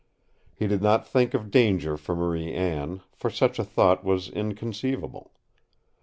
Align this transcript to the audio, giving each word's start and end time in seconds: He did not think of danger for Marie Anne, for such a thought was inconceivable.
He 0.55 0.65
did 0.65 0.81
not 0.81 1.07
think 1.07 1.35
of 1.35 1.51
danger 1.51 1.95
for 1.95 2.15
Marie 2.15 2.51
Anne, 2.55 3.01
for 3.11 3.29
such 3.29 3.59
a 3.59 3.63
thought 3.63 4.03
was 4.03 4.29
inconceivable. 4.29 5.31